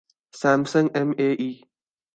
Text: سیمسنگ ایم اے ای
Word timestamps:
سیمسنگ 0.39 0.87
ایم 0.95 1.09
اے 1.19 1.27
ای 1.41 1.51